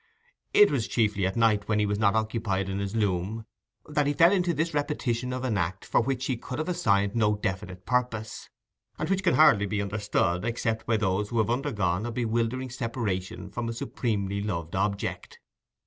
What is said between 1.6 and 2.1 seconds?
when he was